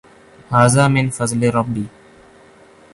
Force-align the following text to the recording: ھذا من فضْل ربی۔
ھذا 0.51 0.85
من 0.93 1.09
فضْل 1.17 1.41
ربی۔ 1.57 1.85